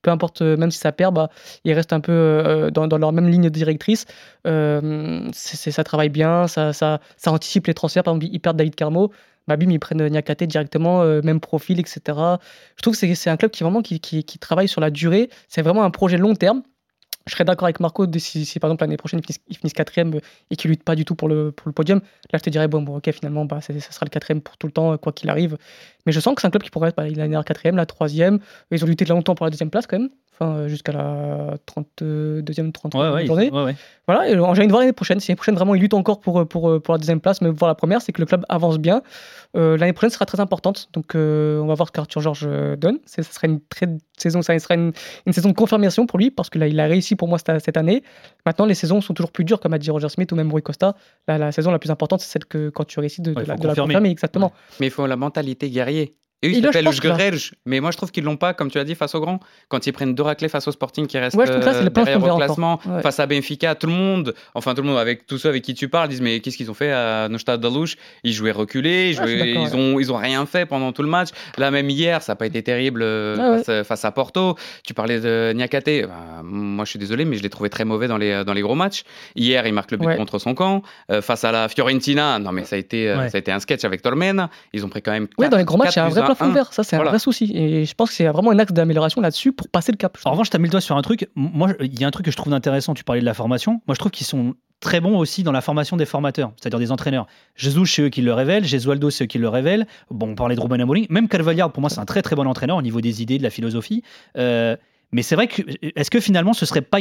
peu 0.03 0.11
importe, 0.11 0.43
même 0.43 0.71
si 0.71 0.79
ça 0.79 0.93
perd, 0.93 1.15
bah, 1.15 1.29
ils 1.65 1.73
restent 1.73 1.93
un 1.93 2.01
peu 2.01 2.71
dans, 2.73 2.87
dans, 2.87 2.99
leur 2.99 3.13
même 3.13 3.29
ligne 3.29 3.51
directrice 3.51 4.07
ça 5.33 5.85
travaille 5.85 6.09
bien, 6.09 6.47
ça, 6.47 6.73
ça, 6.73 7.01
anticipe 7.27 7.67
les 7.67 7.75
transferts. 7.75 8.03
Par 8.03 8.15
exemple, 8.15 8.33
ils 8.33 8.41
perdent 8.41 8.57
David 8.57 8.75
Carmo, 8.75 9.13
bah, 9.47 9.57
ils 9.61 9.81
prennent 9.81 10.07
Niakate 10.07 10.45
directement, 10.45 11.03
euh, 11.03 11.21
même 11.23 11.41
profil, 11.41 11.81
etc. 11.81 12.01
Je 12.77 12.83
trouve 12.83 12.99
que 12.99 13.15
c'est 13.15 13.31
un 13.31 13.37
club 13.37 13.51
qui 13.51 13.63
vraiment 13.63 13.83
qui, 13.83 14.01
travaille 14.41 14.69
sur 14.69 14.81
la 14.81 14.91
durée. 14.91 15.31
C'est 15.49 15.63
vraiment 15.63 15.85
un 15.85 15.91
projet 15.91 16.17
long 16.17 16.35
terme 16.35 16.63
je 17.27 17.33
serais 17.33 17.45
d'accord 17.45 17.65
avec 17.65 17.81
Marco 17.81 18.07
si, 18.19 18.59
par 18.59 18.69
exemple 18.69 18.83
l'année 18.83 18.99
prochaine 18.99 19.23
ils 19.49 19.57
finissent, 19.57 19.73
quatrième 19.73 20.21
et 20.51 20.57
qu'ils 20.57 20.71
luttent 20.71 20.85
pas 20.85 20.95
du 20.95 21.07
tout 21.07 21.15
pour 21.15 21.27
le, 21.27 21.53
podium. 21.53 22.01
Là, 22.31 22.39
je 22.39 22.43
te 22.43 22.51
dirais, 22.51 22.69
bon, 22.69 22.83
bon 22.83 22.99
ok, 22.99 23.11
finalement, 23.13 23.47
bah, 23.47 23.63
ça 23.63 23.73
sera 23.73 24.05
le 24.05 24.11
quatrième 24.11 24.43
pour 24.43 24.59
tout 24.59 24.67
le 24.67 24.75
temps, 24.75 24.99
quoi 24.99 25.11
qu'il 25.11 25.31
arrive. 25.31 25.57
Mais 26.05 26.13
je 26.13 26.21
sens 26.21 26.35
que 26.35 26.43
c'est 26.43 26.47
un 26.47 26.51
club 26.51 26.63
qui 26.63 26.69
pourrait 26.69 26.91
être, 26.91 26.97
bah, 26.97 27.09
il 27.09 27.19
est 27.19 27.45
quatrième, 27.45 27.77
la 27.77 27.87
troisième. 27.87 28.41
Ils 28.71 28.85
ont 28.85 28.87
lutté 28.87 29.07
longtemps 29.07 29.35
pour 29.35 29.47
la 29.47 29.51
deuxième 29.51 29.71
place 29.71 29.87
quand 29.87 29.99
même 29.99 30.11
enfin 30.35 30.57
euh, 30.57 30.69
jusqu'à 30.69 30.93
la 30.93 31.57
32e, 31.67 32.73
33e 32.73 33.27
journée. 33.27 33.51
Voilà, 34.07 34.29
et 34.29 34.33
j'ai 34.33 34.41
envie 34.41 34.67
de 34.67 34.71
voir 34.71 34.81
l'année 34.81 34.93
prochaine. 34.93 35.21
Si 35.21 35.31
l'année 35.31 35.37
prochaine 35.37 35.55
vraiment 35.55 35.75
ils 35.75 35.81
luttent 35.81 35.95
encore 35.95 36.21
pour, 36.21 36.47
pour, 36.47 36.83
pour 36.83 36.95
la 36.95 36.99
deuxième 36.99 37.21
place, 37.21 37.41
mais 37.41 37.51
voir 37.51 37.69
la 37.69 37.75
première, 37.75 38.03
c'est 38.03 38.13
que 38.13 38.21
le 38.21 38.27
club 38.27 38.45
avance 38.49 38.79
bien. 38.79 39.03
Euh, 39.57 39.77
l'année 39.77 39.93
prochaine 39.93 40.11
sera 40.11 40.27
très 40.27 40.41
importante, 40.41 40.89
donc 40.93 41.15
euh, 41.15 41.61
on 41.61 41.67
va 41.67 41.75
voir 41.75 41.89
ce 41.89 41.93
qu'Arthur 41.93 42.21
Georges 42.21 42.49
donne. 42.77 42.99
Ce 43.07 43.23
sera 43.23 43.47
une 43.47 43.61
très 43.61 43.87
saison, 44.19 44.43
ça 44.43 44.59
sera 44.59 44.75
une, 44.75 44.93
une, 45.27 45.33
saison 45.33 45.49
de 45.49 45.55
confirmation 45.55 46.07
pour 46.07 46.19
lui 46.19 46.31
parce 46.31 46.51
que 46.51 46.59
là 46.59 46.67
il 46.67 46.79
a 46.81 46.87
réussi 46.87 47.17
pour 47.17 47.29
moi 47.29 47.39
cette, 47.39 47.65
cette, 47.65 47.77
année. 47.77 48.03
Maintenant 48.45 48.67
les 48.67 48.75
saisons 48.75 49.01
sont 49.01 49.15
toujours 49.15 49.33
plus 49.33 49.45
dures, 49.45 49.61
comme 49.61 49.73
a 49.73 49.79
dit 49.79 49.91
Roger 49.91 50.09
Smith 50.09 50.31
ou 50.33 50.37
même 50.37 50.51
Rui 50.53 50.63
Costa. 50.63 50.97
la 51.29 51.53
saison 51.53 51.71
la 51.71 51.79
plus 51.79 51.91
importante, 51.91 52.21
c'est 52.21 52.31
celle 52.31 52.45
que 52.45 52.69
quand 52.69 52.85
tu 52.85 53.01
réussis 53.01 53.23
de, 53.23 53.33
la, 53.33 53.57
de 53.57 53.67
la 53.67 53.75
confirmer, 53.75 54.11
exactement. 54.11 54.53
Mais 54.81 54.89
il 54.89 54.91
faut 54.91 55.07
la 55.07 55.17
mentalité 55.17 55.71
guerrier. 55.71 56.17
Et 56.45 56.49
oui, 56.49 56.61
s'appelle 56.61 56.87
mais 57.65 57.81
moi 57.81 57.91
je 57.91 57.97
trouve 57.97 58.11
qu'ils 58.11 58.25
l'ont 58.25 58.37
pas, 58.37 58.53
comme 58.53 58.71
tu 58.71 58.79
as 58.79 58.85
dit, 58.85 58.95
face 58.95 59.15
au 59.15 59.21
grand. 59.21 59.41
Quand 59.69 59.87
ils 59.87 59.93
prennent 59.93 60.15
deux 60.15 60.23
raclés 60.23 60.51
face 60.51 60.69
au 60.69 60.73
Sporting 60.73 61.07
qui 61.07 61.19
reste 61.19 61.37
ouais, 61.37 61.49
euh, 61.49 61.89
derrière 61.89 62.23
au 62.23 62.37
classement, 62.37 62.79
face 63.03 63.19
à 63.19 63.27
Benfica, 63.27 63.75
tout 63.75 63.87
le 63.87 63.95
monde, 63.95 64.35
enfin 64.55 64.75
tout 64.75 64.83
le 64.83 64.89
monde, 64.89 64.99
avec 64.99 65.27
tous 65.27 65.39
ceux 65.39 65.49
avec 65.49 65.63
qui 65.63 65.73
tu 65.73 65.89
parles, 65.89 66.09
disent 66.09 66.21
mais 66.21 66.41
qu'est-ce 66.41 66.59
qu'ils 66.59 66.71
ont 66.71 66.75
fait 66.75 66.93
à 66.93 67.29
Neustadt 67.31 67.61
Dalouche 67.61 67.97
Ils 68.25 68.35
jouaient 68.35 68.53
reculés, 68.53 69.11
ils, 69.11 69.17
jouaient, 69.17 69.53
ils, 69.53 69.75
ont, 69.75 69.99
ils 69.99 70.13
ont 70.13 70.17
rien 70.17 70.45
fait 70.45 70.67
pendant 70.67 70.93
tout 70.93 71.03
le 71.03 71.09
match. 71.09 71.31
Là 71.57 71.71
même 71.71 71.89
hier, 71.89 72.21
ça 72.23 72.33
n'a 72.33 72.37
pas 72.37 72.47
été 72.47 72.63
terrible 72.63 73.03
euh, 73.03 73.83
face, 73.83 74.05
à 74.05 74.11
Porto. 74.11 74.57
Tu 74.87 74.93
parlais 74.93 75.21
de 75.21 75.53
Niakate, 75.55 76.07
bah, 76.07 76.43
moi 76.43 76.85
je 76.85 76.91
suis 76.91 76.99
désolé, 76.99 77.25
mais 77.25 77.39
je 77.39 77.43
l'ai 77.43 77.51
trouvé 77.51 77.71
très 77.71 77.87
mauvais 77.87 78.07
dans 78.07 78.19
les, 78.19 78.45
dans 78.45 78.53
les 78.53 78.61
gros 78.61 78.75
matchs. 78.75 79.05
Hier, 79.35 79.67
il 79.67 79.73
marque 79.73 79.93
le 79.93 79.97
but 79.97 80.15
contre 80.17 80.39
son 80.39 80.55
camp. 80.55 80.83
Euh, 81.11 81.23
face 81.23 81.45
à 81.45 81.53
la 81.53 81.69
Fiorentina, 81.69 82.39
non 82.39 82.53
mais 82.53 82.65
ça 82.65 82.77
a 82.77 82.79
été, 82.79 83.15
ça 83.15 83.37
a 83.37 83.39
été 83.39 83.51
un 83.51 83.61
sketch 83.61 83.85
avec 83.85 84.03
Tormen. 84.03 84.49
Ils 84.75 84.85
ont 84.85 84.91
pris 84.91 85.01
quand 85.01 85.13
même. 85.13 85.29
Oui, 85.39 85.49
dans 85.49 85.57
les 85.57 85.65
gros 85.65 85.79
matchs, 85.79 85.97
il 85.97 86.01
y 86.01 86.03
a 86.03 86.05
un 86.05 86.11
vrai 86.11 86.34
ça, 86.37 86.85
c'est 86.85 86.97
un 86.97 87.05
vrai 87.05 87.19
souci. 87.19 87.53
Et 87.55 87.85
je 87.85 87.95
pense 87.95 88.11
que 88.11 88.17
c'est 88.17 88.27
vraiment 88.27 88.51
un 88.51 88.59
axe 88.59 88.73
d'amélioration 88.73 89.21
là-dessus 89.21 89.53
pour 89.53 89.69
passer 89.69 89.93
le 89.93 89.97
cap. 89.97 90.17
En 90.25 90.33
revanche, 90.33 90.51
tu 90.51 90.57
as 90.57 90.59
mis 90.59 90.67
le 90.67 90.71
doigt 90.71 90.81
sur 90.81 90.97
un 90.97 91.03
truc. 91.03 91.29
Moi, 91.35 91.73
il 91.81 91.99
y 91.99 92.05
a 92.05 92.07
un 92.07 92.11
truc 92.11 92.27
que 92.27 92.31
je 92.31 92.37
trouve 92.37 92.53
intéressant. 92.53 92.95
Tu 92.95 93.05
parlais 93.05 93.21
de 93.21 93.27
la 93.27 93.35
formation. 93.35 93.81
Moi, 93.87 93.95
je 93.95 93.99
trouve 93.99 94.13
qu'ils 94.13 94.27
sont 94.27 94.55
très 94.81 95.01
bons 95.01 95.17
aussi 95.17 95.43
dans 95.43 95.53
la 95.53 95.61
formation 95.61 95.97
des 95.97 96.05
formateurs, 96.05 96.53
c'est-à-dire 96.61 96.79
des 96.79 96.93
entraîneurs. 96.93 97.27
Jesus, 97.57 97.87
c'est 97.87 98.03
eux 98.03 98.09
qui 98.11 98.23
le 98.23 98.33
révèlent. 98.33 98.65
Gesualdo, 98.65 99.11
c'est 99.11 99.25
eux 99.25 99.27
qui 99.27 99.39
le 99.39 99.49
révèlent. 99.49 99.87
Bon, 100.11 100.31
on 100.31 100.35
parlait 100.35 100.57
de 100.57 100.61
Ruben 100.61 100.81
Amorim. 100.81 101.07
Même 101.11 101.29
Carvalhal, 101.29 101.71
pour 101.71 101.81
moi, 101.81 101.91
c'est 101.91 102.01
un 102.01 102.05
très 102.05 102.23
très 102.23 102.37
bon 102.37 102.47
entraîneur 102.47 102.77
au 102.77 102.83
niveau 102.83 103.01
des 103.01 103.23
idées, 103.23 103.39
de 103.39 103.43
la 103.43 103.51
philosophie. 103.51 104.03
Euh, 104.37 104.77
mais 105.13 105.23
c'est 105.23 105.37
vrai 105.37 105.47
que, 105.47 105.63
est-ce 105.97 106.11
que 106.11 106.21
finalement, 106.21 106.53
ce 106.53 106.67
serait 106.67 106.83
pas 106.83 106.99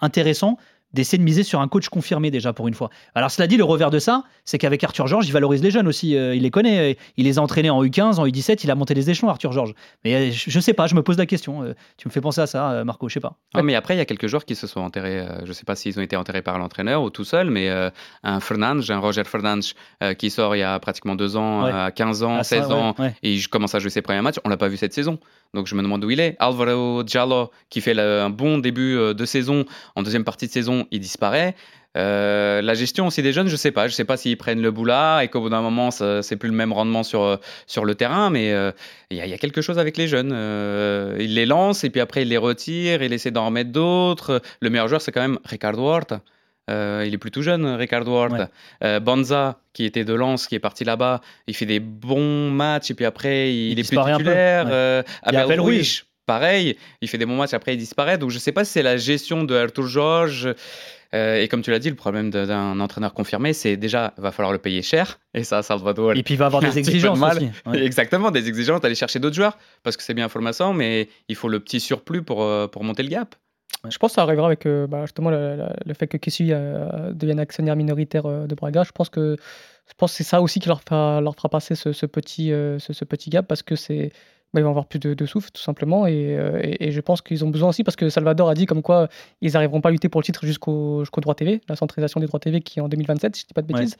intéressant 0.00 0.58
d'essayer 0.92 1.18
de 1.18 1.22
miser 1.22 1.42
sur 1.42 1.60
un 1.60 1.68
coach 1.68 1.88
confirmé 1.88 2.30
déjà 2.30 2.52
pour 2.52 2.68
une 2.68 2.74
fois. 2.74 2.90
Alors 3.14 3.30
cela 3.30 3.46
dit, 3.46 3.56
le 3.56 3.64
revers 3.64 3.90
de 3.90 3.98
ça, 3.98 4.24
c'est 4.44 4.58
qu'avec 4.58 4.82
Arthur 4.84 5.06
Georges, 5.06 5.26
il 5.26 5.32
valorise 5.32 5.62
les 5.62 5.70
jeunes 5.70 5.88
aussi. 5.88 6.16
Euh, 6.16 6.34
il 6.34 6.42
les 6.42 6.50
connaît, 6.50 6.92
euh, 6.92 6.94
il 7.16 7.24
les 7.24 7.38
a 7.38 7.42
entraînés 7.42 7.70
en 7.70 7.84
U15, 7.84 8.18
en 8.18 8.26
U17, 8.26 8.60
il 8.64 8.70
a 8.70 8.74
monté 8.74 8.94
les 8.94 9.10
échelons, 9.10 9.28
Arthur 9.28 9.52
Georges. 9.52 9.74
Mais 10.04 10.14
euh, 10.14 10.30
je, 10.32 10.56
ne 10.56 10.62
sais 10.62 10.72
pas, 10.72 10.86
je 10.86 10.94
me 10.94 11.02
pose 11.02 11.18
la 11.18 11.26
question. 11.26 11.74
tu 11.96 12.08
me 12.08 12.12
fais 12.12 12.20
penser 12.20 12.40
à 12.40 12.46
ça, 12.46 12.84
Marco, 12.84 13.08
je 13.08 13.14
sais 13.14 13.20
pas. 13.20 13.36
mais 13.62 13.74
après, 13.74 13.94
il 13.94 13.98
y 13.98 14.00
a 14.00 14.04
quelques 14.04 14.26
joueurs 14.26 14.44
qui 14.44 14.54
se 14.54 14.66
sont 14.66 14.80
enterrés. 14.80 15.26
je 15.44 15.52
sais 15.52 15.64
pas 15.64 15.74
s'ils 15.74 15.98
ont 15.98 16.02
été 16.02 16.16
enterrés 16.16 16.42
par 16.42 16.58
l'entraîneur 16.58 17.02
ou 17.02 17.10
tout 17.10 17.24
seul, 17.24 17.50
mais 17.50 17.68
un 18.22 18.40
Fernandes, 18.40 18.84
un 18.88 18.98
Roger 18.98 19.24
Fernandes 19.24 19.64
qui 20.18 20.30
sort 20.30 20.56
il 20.56 20.60
y 20.60 20.62
a 20.62 20.78
pratiquement 20.78 21.16
deux 21.16 21.36
ans, 21.36 21.64
à 21.64 21.90
15 21.90 22.22
ans, 22.22 22.42
16 22.42 22.70
ans, 22.70 22.94
et 23.22 23.32
il 23.32 23.48
commence 23.48 23.74
à 23.74 23.78
jouer 23.78 23.90
ses 23.90 24.02
premiers 24.02 24.22
matchs. 24.22 24.36
On 24.44 24.48
l'a 24.48 24.56
pas 24.56 24.68
vu 24.68 24.76
cette 24.76 24.92
saison. 24.92 25.18
Donc 25.54 25.66
je 25.66 25.74
me 25.74 25.82
demande 25.82 26.04
où 26.04 26.10
il 26.10 26.20
est. 26.20 26.36
Alvaro 26.38 27.02
Giallo, 27.06 27.50
qui 27.70 27.80
fait 27.80 27.98
un 27.98 28.30
bon 28.30 28.58
début 28.58 28.96
de 29.14 29.24
saison, 29.24 29.64
en 29.94 30.02
deuxième 30.02 30.24
partie 30.24 30.46
de 30.46 30.52
saison, 30.52 30.75
il 30.90 31.00
disparaît. 31.00 31.54
Euh, 31.96 32.60
la 32.60 32.74
gestion 32.74 33.06
aussi 33.06 33.22
des 33.22 33.32
jeunes, 33.32 33.48
je 33.48 33.56
sais 33.56 33.70
pas. 33.70 33.88
Je 33.88 33.94
sais 33.94 34.04
pas 34.04 34.16
s'ils 34.16 34.36
prennent 34.36 34.60
le 34.60 34.70
boulot 34.70 35.20
et 35.22 35.28
qu'au 35.28 35.40
bout 35.40 35.48
d'un 35.48 35.62
moment, 35.62 35.90
c'est 35.90 36.36
plus 36.36 36.48
le 36.48 36.54
même 36.54 36.72
rendement 36.72 37.02
sur, 37.02 37.40
sur 37.66 37.84
le 37.84 37.94
terrain, 37.94 38.30
mais 38.30 38.52
euh, 38.52 38.70
il 39.10 39.16
y, 39.16 39.32
a 39.32 39.38
quelque 39.38 39.62
chose 39.62 39.78
avec 39.78 39.96
les 39.96 40.08
jeunes. 40.08 40.32
Euh, 40.32 41.16
il 41.18 41.34
les 41.34 41.46
lance 41.46 41.84
et 41.84 41.90
puis 41.90 42.00
après 42.00 42.22
il 42.22 42.28
les 42.28 42.36
retire, 42.36 43.02
il 43.02 43.12
essaie 43.12 43.30
d'en 43.30 43.46
remettre 43.46 43.70
d'autres. 43.70 44.42
Le 44.60 44.70
meilleur 44.70 44.88
joueur, 44.88 45.00
c'est 45.00 45.12
quand 45.12 45.22
même 45.22 45.38
Ricardo 45.44 45.82
Horta. 45.82 46.20
il 46.68 47.14
est 47.14 47.18
plutôt 47.18 47.42
jeune, 47.42 47.66
Ricardo 47.66 48.12
Horta. 48.12 48.50
Bonza, 49.00 49.60
qui 49.72 49.84
était 49.84 50.04
de 50.04 50.12
Lens, 50.12 50.46
qui 50.46 50.54
est 50.54 50.60
parti 50.60 50.84
là-bas, 50.84 51.20
il 51.46 51.54
fait 51.54 51.66
des 51.66 51.80
bons 51.80 52.50
matchs 52.50 52.90
et 52.90 52.94
puis 52.94 53.06
après 53.06 53.54
il, 53.54 53.78
est 53.78 53.88
plus 53.88 53.96
titulaire. 53.96 54.66
Ouais. 54.66 55.04
Abel 55.22 55.60
Ruiz, 55.60 56.04
pareil, 56.26 56.76
il 57.00 57.08
fait 57.08 57.18
des 57.18 57.26
bons 57.26 57.36
matchs, 57.36 57.54
après 57.54 57.74
il 57.74 57.78
disparaît. 57.78 58.18
Donc 58.18 58.30
je 58.30 58.38
sais 58.38 58.52
pas 58.52 58.64
si 58.64 58.72
c'est 58.72 58.82
la 58.82 58.96
gestion 58.96 59.44
de 59.44 59.54
Arthur 59.54 59.86
Georges 59.86 60.54
euh, 61.14 61.40
et 61.40 61.48
comme 61.48 61.62
tu 61.62 61.70
l'as 61.70 61.78
dit, 61.78 61.88
le 61.88 61.96
problème 61.96 62.30
d'un 62.30 62.78
entraîneur 62.80 63.14
confirmé, 63.14 63.52
c'est 63.52 63.76
déjà, 63.76 64.12
il 64.18 64.22
va 64.22 64.32
falloir 64.32 64.52
le 64.52 64.58
payer 64.58 64.82
cher. 64.82 65.18
Et 65.34 65.44
ça, 65.44 65.62
Salvador. 65.62 66.12
Et 66.12 66.22
puis 66.22 66.34
il 66.34 66.36
va 66.36 66.46
avoir 66.46 66.62
des 66.62 66.78
exigences 66.78 67.20
aussi. 67.20 67.50
Exactement, 67.74 68.30
des 68.30 68.48
exigences 68.48 68.80
d'aller 68.80 68.94
chercher 68.94 69.18
d'autres 69.18 69.36
joueurs, 69.36 69.56
parce 69.82 69.96
que 69.96 70.02
c'est 70.02 70.14
bien 70.14 70.28
formation, 70.28 70.72
mais 70.74 71.08
il 71.28 71.36
faut 71.36 71.48
le 71.48 71.60
petit 71.60 71.80
surplus 71.80 72.22
pour, 72.22 72.42
euh, 72.42 72.66
pour 72.66 72.84
monter 72.84 73.02
le 73.02 73.08
gap. 73.08 73.34
Je 73.88 73.98
pense 73.98 74.12
que 74.12 74.14
ça 74.16 74.22
arrivera 74.22 74.46
avec 74.46 74.66
euh, 74.66 74.86
bah, 74.86 75.02
justement 75.02 75.30
le, 75.30 75.94
fait 75.94 76.06
que 76.06 76.16
Kessu 76.16 76.48
devienne 76.48 77.38
actionnaire 77.38 77.76
minoritaire 77.76 78.24
de 78.24 78.54
Braga. 78.54 78.82
Je 78.84 78.90
pense 78.90 79.08
que, 79.08 79.36
je 79.88 79.94
pense 79.96 80.12
que 80.12 80.16
c'est 80.16 80.24
ça 80.24 80.40
aussi 80.40 80.58
qui 80.58 80.68
leur 80.68 80.80
fera, 80.80 81.20
leur 81.20 81.36
fera 81.36 81.48
passer 81.48 81.74
ce, 81.76 81.92
ce 81.92 82.06
petit, 82.06 82.48
ce, 82.48 82.92
ce, 82.92 83.04
petit 83.04 83.30
gap, 83.30 83.46
parce 83.46 83.62
que 83.62 83.76
c'est 83.76 84.12
bah, 84.56 84.60
ils 84.60 84.64
vont 84.64 84.70
avoir 84.70 84.86
plus 84.86 84.98
de, 84.98 85.26
souffle, 85.26 85.50
tout 85.52 85.60
simplement. 85.60 86.06
Euh, 86.08 86.60
et, 86.62 86.90
je 86.90 87.00
pense 87.02 87.20
qu'ils 87.20 87.44
ont 87.44 87.50
besoin 87.50 87.68
aussi, 87.68 87.84
parce 87.84 87.94
que 87.94 88.08
Salvador 88.08 88.48
a 88.48 88.54
dit 88.54 88.64
comme 88.64 88.80
quoi 88.80 89.08
ils 89.42 89.52
n'arriveront 89.52 89.82
pas 89.82 89.90
à 89.90 89.92
lutter 89.92 90.08
pour 90.08 90.20
le 90.20 90.24
titre 90.24 90.46
jusqu'au 90.46 91.00
jusqu'au 91.00 91.20
droit 91.20 91.34
TV, 91.34 91.60
la 91.68 91.76
centralisation 91.76 92.20
des 92.20 92.26
droits 92.26 92.40
TV 92.40 92.62
qui 92.62 92.78
est 92.78 92.82
en 92.82 92.88
2027, 92.88 93.36
si 93.36 93.42
je 93.42 93.44
ne 93.44 93.48
dis 93.48 93.54
pas 93.54 93.60
de 93.60 93.66
bêtises. 93.66 93.96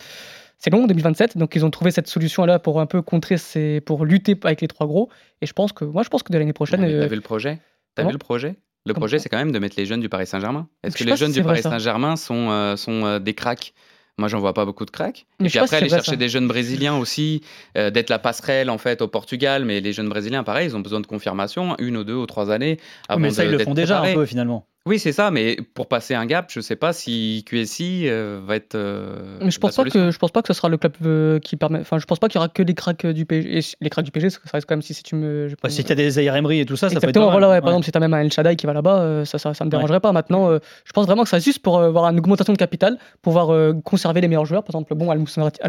C'est 0.58 0.70
long, 0.70 0.86
2027, 0.86 1.36
donc 1.36 1.54
ils 1.56 1.66
ont 1.66 1.70
trouvé 1.70 1.90
cette 1.90 2.08
solution-là 2.08 2.58
pour 2.58 2.80
un 2.80 2.86
peu 2.86 3.02
contrer, 3.02 3.36
ces, 3.36 3.82
pour 3.82 4.06
lutter 4.06 4.34
avec 4.44 4.62
les 4.62 4.68
trois 4.68 4.86
gros. 4.86 5.10
Et 5.42 5.46
je 5.46 5.52
pense 5.52 5.74
que, 5.74 5.84
moi, 5.84 6.02
je 6.02 6.08
pense 6.08 6.22
que 6.22 6.32
de 6.32 6.38
l'année 6.38 6.54
prochaine. 6.54 6.80
Tu 6.80 6.90
euh, 6.90 7.06
vu 7.06 7.16
le 7.16 7.20
projet? 7.20 7.60
T'as 7.94 8.04
vu 8.04 8.12
le 8.12 8.18
projet? 8.18 8.54
Le 8.86 8.94
projet, 8.94 9.18
c'est 9.18 9.28
quand 9.28 9.36
même 9.36 9.52
de 9.52 9.58
mettre 9.58 9.74
les 9.76 9.84
jeunes 9.84 10.00
du 10.00 10.08
Paris 10.08 10.26
Saint-Germain. 10.26 10.68
Est-ce 10.82 10.96
que 10.96 11.04
les 11.04 11.16
jeunes 11.16 11.32
du 11.32 11.42
Paris 11.42 11.60
Saint-Germain 11.62 12.16
sont, 12.16 12.50
euh, 12.50 12.76
sont 12.76 13.18
des 13.18 13.34
cracks? 13.34 13.74
Moi, 14.18 14.28
j'en 14.28 14.38
vois 14.38 14.54
pas 14.54 14.64
beaucoup 14.64 14.86
de 14.86 14.90
cracks. 14.90 15.26
Et 15.40 15.48
puis 15.48 15.58
après, 15.58 15.76
aller 15.76 15.90
chercher 15.90 16.16
des 16.16 16.28
jeunes 16.28 16.48
Brésiliens 16.48 16.96
aussi, 16.96 17.42
euh, 17.76 17.90
d'être 17.90 18.08
la 18.08 18.18
passerelle 18.18 18.70
en 18.70 18.78
fait 18.78 19.02
au 19.02 19.08
Portugal. 19.08 19.64
Mais 19.64 19.80
les 19.80 19.92
jeunes 19.92 20.08
Brésiliens, 20.08 20.42
pareil, 20.42 20.68
ils 20.68 20.76
ont 20.76 20.80
besoin 20.80 21.00
de 21.00 21.06
confirmation, 21.06 21.76
une 21.78 21.98
ou 21.98 22.04
deux 22.04 22.14
ou 22.14 22.26
trois 22.26 22.50
années. 22.50 22.78
Avant 23.08 23.20
mais 23.20 23.30
ça, 23.30 23.44
ils 23.44 23.50
le 23.50 23.58
font 23.58 23.74
déjà 23.74 24.00
un 24.00 24.14
peu 24.14 24.24
finalement. 24.24 24.66
Oui, 24.86 25.00
c'est 25.00 25.10
ça, 25.10 25.32
mais 25.32 25.56
pour 25.74 25.88
passer 25.88 26.14
un 26.14 26.26
gap, 26.26 26.46
je 26.52 26.60
ne 26.60 26.62
sais 26.62 26.76
pas 26.76 26.92
si 26.92 27.44
QSI 27.44 28.04
euh, 28.04 28.40
va 28.46 28.54
être. 28.54 28.76
Euh, 28.76 29.38
je 29.48 29.58
pense 29.58 29.74
pas 29.74 29.84
que 29.84 30.12
je 30.12 30.18
pense 30.18 30.30
pas 30.30 30.42
que 30.42 30.46
ce 30.46 30.54
sera 30.54 30.68
le 30.68 30.76
club 30.76 30.92
euh, 31.04 31.40
qui 31.40 31.56
permet. 31.56 31.80
Enfin, 31.80 31.98
je 31.98 32.04
pense 32.04 32.20
pas 32.20 32.28
qu'il 32.28 32.36
y 32.36 32.38
aura 32.38 32.48
que 32.48 32.62
les 32.62 32.74
cracks 32.74 33.04
du 33.04 33.26
PSG. 33.26 33.58
Et 33.58 33.62
les 33.80 33.90
cracks 33.90 34.04
du 34.04 34.12
PSG, 34.12 34.30
ça 34.30 34.38
reste 34.54 34.68
quand 34.68 34.76
même 34.76 34.82
si, 34.82 34.94
si 34.94 35.02
tu 35.02 35.16
me. 35.16 35.48
Bah, 35.60 35.70
si 35.70 35.82
tu 35.82 35.90
as 35.90 35.96
des 35.96 36.20
Emery 36.20 36.60
et 36.60 36.66
tout 36.66 36.76
ça, 36.76 36.88
ça 36.88 37.00
peut 37.00 37.08
être. 37.08 37.20
Voilà, 37.20 37.50
ouais, 37.50 37.60
Par 37.60 37.70
exemple, 37.70 37.84
si 37.84 37.90
tu 37.90 37.98
as 37.98 38.00
même 38.00 38.14
un 38.14 38.20
El 38.20 38.30
Shaddai 38.30 38.54
qui 38.54 38.66
va 38.66 38.74
là-bas, 38.74 39.24
ça, 39.24 39.38
ça, 39.38 39.54
ça, 39.54 39.64
me 39.64 39.70
dérangerait 39.70 39.98
pas. 39.98 40.12
Maintenant, 40.12 40.52
je 40.52 40.92
pense 40.92 41.06
vraiment 41.06 41.24
que 41.24 41.30
ça 41.30 41.40
juste 41.40 41.58
pour 41.58 41.80
avoir 41.80 42.08
une 42.08 42.18
augmentation 42.18 42.52
de 42.52 42.58
capital, 42.58 42.96
pouvoir 43.22 43.74
conserver 43.82 44.20
les 44.20 44.28
meilleurs 44.28 44.46
joueurs. 44.46 44.62
Par 44.62 44.76
exemple, 44.76 44.94
bon, 44.94 45.10
Al 45.10 45.18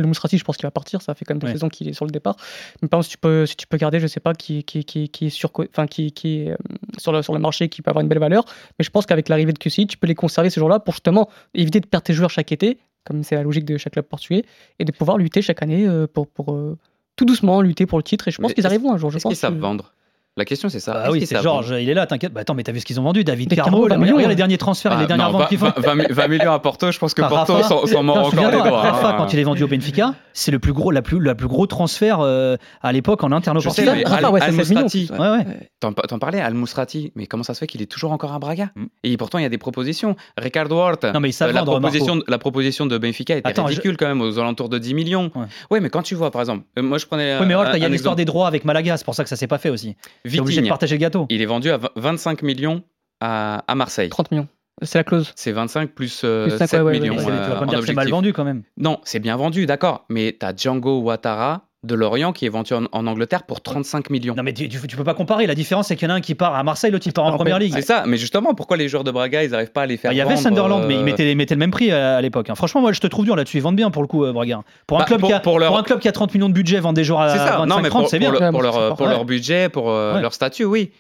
Mousrati, 0.06 0.38
je 0.38 0.44
pense 0.44 0.58
qu'il 0.58 0.68
va 0.68 0.72
partir. 0.72 1.02
Ça 1.02 1.16
fait 1.16 1.26
quand 1.26 1.34
même 1.34 1.42
deux 1.42 1.52
saisons 1.52 1.70
qu'il 1.70 1.90
est 1.90 1.94
sur 1.94 2.06
le 2.06 2.12
départ. 2.12 2.36
Mais 2.84 2.88
par 2.88 3.00
exemple, 3.00 3.06
si 3.06 3.12
tu 3.12 3.18
peux, 3.18 3.46
si 3.48 3.56
tu 3.56 3.66
peux 3.66 3.78
garder, 3.78 4.00
je 4.00 4.06
sais 4.06 4.20
pas 4.20 4.36
qui 4.36 4.64
qui, 4.64 4.86
qui, 4.86 5.10
qui 5.10 5.26
est 5.26 5.30
sur, 5.32 5.52
enfin, 5.72 5.88
qui, 5.88 6.12
qui 6.12 6.42
est 6.42 6.56
sur 7.00 7.12
le 7.12 7.24
sur 7.24 7.34
le 7.34 7.40
marché, 7.40 7.68
qui 7.68 7.82
peut 7.82 7.90
avoir 7.90 8.04
une 8.04 8.10
belle 8.10 8.20
valeur. 8.20 8.46
Mais 8.78 8.86
je 8.86 8.92
pense 8.92 9.07
qu'avec 9.08 9.30
l'arrivée 9.30 9.54
de 9.54 9.58
QSI 9.58 9.88
tu 9.88 9.98
peux 9.98 10.08
les 10.08 10.16
conserver 10.16 10.50
ces 10.50 10.60
jours-là 10.60 10.80
pour 10.80 10.94
justement 10.94 11.30
éviter 11.54 11.80
de 11.80 11.88
perdre 11.88 12.04
tes 12.04 12.14
joueurs 12.14 12.30
chaque 12.30 12.52
été, 12.52 12.78
comme 13.06 13.24
c'est 13.24 13.36
la 13.36 13.44
logique 13.44 13.66
de 13.66 13.78
chaque 13.78 13.94
club 13.94 14.06
portugais, 14.06 14.46
et 14.80 14.86
de 14.86 14.92
pouvoir 14.92 15.18
lutter 15.18 15.42
chaque 15.42 15.64
année 15.64 15.88
euh, 15.88 16.08
pour, 16.08 16.28
pour 16.28 16.54
euh, 16.54 16.78
tout 17.16 17.26
doucement 17.26 17.62
lutter 17.62 17.86
pour 17.86 17.98
le 17.98 18.04
titre. 18.04 18.28
Et 18.28 18.32
je 18.32 18.42
pense 18.42 18.54
qu'ils 18.54 18.66
arriveront 18.66 18.94
un 18.94 18.98
jour. 18.98 19.10
Je 19.10 19.20
pense 19.20 19.32
qu'ils 19.32 19.38
savent 19.38 19.58
vendre? 19.58 19.94
La 20.38 20.46
question, 20.46 20.70
c'est 20.70 20.80
ça. 20.80 21.02
Ah 21.06 21.12
oui, 21.12 21.26
c'est 21.26 21.42
Georges, 21.42 21.74
il 21.80 21.90
est 21.90 21.94
là, 21.94 22.06
t'inquiète. 22.06 22.32
Bah 22.32 22.42
attends, 22.42 22.54
mais 22.54 22.64
t'as 22.64 22.72
vu 22.72 22.80
ce 22.80 22.86
qu'ils 22.86 23.00
ont 23.00 23.04
vendu? 23.04 23.24
David 23.24 23.56
Carmo, 23.56 23.82
regarde 23.82 24.04
les 24.04 24.36
derniers 24.36 24.58
transferts 24.58 24.94
et 24.94 24.98
les 24.98 25.04
ah, 25.04 25.08
dernières 25.08 25.32
ventes 25.32 25.50
qu'ils 25.50 25.58
font. 25.58 25.72
20, 25.78 26.28
millions 26.28 26.52
à 26.52 26.60
Porto, 26.60 26.92
je 26.92 27.00
pense 27.00 27.14
que 27.14 27.22
Porto 27.22 27.62
s'en 27.64 28.04
mord 28.04 28.28
encore 28.28 28.52
les 28.52 28.58
doigts. 28.58 28.82
Rafa, 28.82 29.10
hein. 29.10 29.16
quand 29.18 29.34
il 29.34 29.40
est 29.40 29.44
vendu 29.44 29.64
au 29.64 29.68
Benfica, 29.68 30.14
c'est 30.34 30.52
le 30.52 30.60
plus 30.60 30.74
gros, 30.74 30.92
la 30.92 31.02
plus, 31.02 31.20
la 31.20 31.36
plus 31.36 31.48
gros 31.48 31.66
transfert 31.66 32.20
euh, 32.22 32.56
à 32.82 32.92
l'époque 32.92 33.24
en 33.24 33.32
interne 33.32 33.58
au 33.58 33.62
Portugal. 33.62 34.04
Rafa, 34.06 34.30
ouais, 34.30 34.42
Al-Mousrati. 34.42 35.10
Ouais, 35.12 35.18
ouais. 35.18 35.46
T'en 35.80 36.20
parlais, 36.20 36.40
Al-Mousrati, 36.40 37.12
mais 37.16 37.26
comment 37.26 37.44
ça 37.44 37.54
se 37.54 37.60
fait 37.60 37.68
qu'il 37.68 37.82
est 37.82 37.88
toujours 37.88 38.12
encore 38.12 38.34
à 38.34 38.40
Braga? 38.40 38.70
Mm. 38.76 38.86
Et 39.04 39.18
pourtant, 39.18 39.40
il 39.40 39.44
y 39.44 39.46
a 39.46 39.50
des 39.50 39.58
propositions. 39.58 40.16
Ricardo 40.38 40.76
Horta, 40.76 41.14
non, 41.14 41.20
mais 41.20 41.30
euh, 41.42 41.52
la, 41.52 41.64
proposition, 41.64 42.22
la 42.28 42.38
proposition 42.38 42.86
de 42.86 42.98
Benfica 42.98 43.38
était 43.38 43.62
ridicule 43.62 43.98
quand 43.98 44.08
même, 44.08 44.22
aux 44.22 44.38
alentours 44.38 44.70
de 44.70 44.78
10 44.78 44.94
millions. 44.94 45.32
Oui, 45.72 45.80
mais 45.82 45.90
quand 45.90 46.04
tu 46.04 46.16
vois, 46.16 46.32
par 46.32 46.42
exemple, 46.42 46.64
euh, 46.78 46.84
moi 46.84 46.98
je 46.98 47.06
prenais. 47.06 47.38
Oui, 47.40 47.46
mais 47.48 47.56
Horta, 47.56 47.78
il 47.78 47.82
y 47.82 47.86
a 47.86 47.90
l'histoire 47.90 48.16
des 48.16 48.26
droits 48.26 48.48
avec 48.48 48.66
Malaga, 48.66 48.98
c'est 48.98 49.06
pour 49.06 49.16
ça 49.16 49.24
que 49.24 49.30
ça 49.30 49.36
s'est 49.36 49.48
pas 49.48 49.58
fait 49.58 49.70
aussi. 49.70 49.96
Obligé 50.40 50.62
de 50.62 50.68
partager 50.68 50.98
il 51.30 51.42
est 51.42 51.46
vendu 51.46 51.70
à 51.70 51.80
25 51.96 52.44
millions 52.44 52.84
à, 53.20 53.64
Marseille. 53.76 54.10
30 54.10 54.32
millions. 54.32 54.48
C'est 54.84 55.00
la 55.00 55.04
clause. 55.04 55.34
C'est 55.36 55.52
25 55.52 55.92
plus, 55.92 56.10
7 56.10 56.26
euh, 56.26 56.92
millions. 56.92 57.16
tu 57.16 57.24
vas 57.24 57.56
pas 57.56 57.66
me 57.66 57.70
dire 57.70 57.80
que 57.80 57.86
c'est 57.88 57.94
mal 57.94 58.10
vendu 58.10 58.32
quand 58.32 58.44
même. 58.44 58.64
Non, 58.78 59.00
c'est 59.04 59.20
bien 59.20 59.36
vendu, 59.36 59.66
d'accord. 59.66 60.06
Mais 60.10 60.38
tu 60.40 60.46
as 60.46 60.56
Django 60.56 61.00
Ouattara 61.02 61.67
de 61.84 61.96
Lorient 61.96 62.34
qui 62.34 62.46
est 62.46 62.50
vendu 62.50 62.74
en, 62.74 63.08
Angleterre 63.08 63.44
pour 63.44 63.62
35 63.62 64.10
millions. 64.10 64.34
Non 64.36 64.44
mais 64.44 64.54
tu, 64.54 64.68
tu, 64.68 64.80
peux 64.80 65.04
pas 65.04 65.14
comparer. 65.14 65.46
La 65.46 65.56
différence 65.56 65.88
c'est 65.88 65.96
qu'il 65.96 66.08
y 66.08 66.12
en 66.12 66.14
a 66.16 66.18
un 66.18 66.22
qui 66.22 66.36
part 66.36 66.56
à 66.56 66.64
Marseille, 66.64 66.92
l'autre 66.92 67.06
il 67.08 67.14
part 67.14 67.26
en 67.26 67.36
première 67.36 67.60
ligue. 67.60 67.74
C'est 67.74 67.82
ça. 67.82 68.04
Mais 68.08 68.18
justement, 68.18 68.54
pourquoi 68.56 68.78
les 68.78 68.90
joueurs 68.90 69.04
de 69.04 69.12
Braga 69.12 69.44
ils 69.44 69.52
n'arrivent 69.52 69.72
pas 69.72 69.84
à 69.84 69.86
les 69.86 69.98
faire 69.98 70.12
Il 70.12 70.18
y 70.18 70.22
avait 70.22 70.38
Sunderland, 70.38 70.86
mais 70.88 70.96
ils 70.96 71.00
euh, 71.00 71.36
mettaient, 71.36 71.56
le 71.56 71.60
même 71.60 71.72
prix 71.72 71.92
à, 71.92 72.20
l'époque. 72.22 72.50
Hein. 72.50 72.56
Franchement, 72.56 72.82
moi 72.82 72.92
je 72.94 73.00
te 73.00 73.08
trouve 73.08 73.26
dur 73.26 73.36
là-dessus. 73.36 73.58
Ils 73.58 73.64
vendent 73.64 73.76
bien 73.76 73.92
pour 73.92 74.02
le 74.02 74.08
coup, 74.08 74.26
euh, 74.26 74.34
Braga. 74.34 74.62
Pour 74.88 74.98
un, 74.98 75.02
bah, 75.02 75.06
club 75.06 75.24
qui 75.24 75.34
a, 75.34 75.40
pour, 75.40 75.62
un 75.62 75.84
club 75.84 76.00
qui 76.00 76.08
a 76.08 76.12
30 76.12 76.34
millions 76.34 76.50
de 76.50 76.54
budget, 76.54 76.80
vendre 76.80 76.96
des 76.96 77.04
joueurs 77.04 77.22
à 77.22 77.66
25 77.66 78.08
c'est 78.08 78.20
bien. 78.20 78.32
Pour, 78.52 78.62
leur, 78.62 78.96
pour 78.96 79.08
leur 79.08 79.26
budget, 79.26 79.70
pour 79.70 79.92
euh, 79.92 80.20
leur 80.20 80.34
statut, 80.34 80.66
oui. 80.66 80.92